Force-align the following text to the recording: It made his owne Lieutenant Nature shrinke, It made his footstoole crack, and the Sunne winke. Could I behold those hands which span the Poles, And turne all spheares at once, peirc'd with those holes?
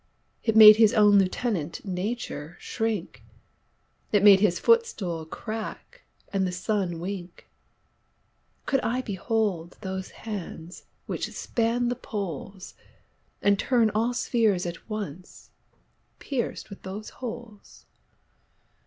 It 0.43 0.55
made 0.55 0.77
his 0.77 0.95
owne 0.95 1.19
Lieutenant 1.19 1.85
Nature 1.85 2.57
shrinke, 2.59 3.21
It 4.11 4.23
made 4.23 4.39
his 4.39 4.59
footstoole 4.59 5.29
crack, 5.29 6.01
and 6.33 6.47
the 6.47 6.51
Sunne 6.51 6.93
winke. 6.95 7.45
Could 8.65 8.79
I 8.79 9.03
behold 9.03 9.77
those 9.81 10.09
hands 10.25 10.85
which 11.05 11.31
span 11.33 11.89
the 11.89 11.95
Poles, 11.95 12.73
And 13.43 13.59
turne 13.59 13.91
all 13.93 14.11
spheares 14.15 14.65
at 14.65 14.89
once, 14.89 15.51
peirc'd 16.17 16.69
with 16.71 16.81
those 16.81 17.09
holes? 17.21 17.85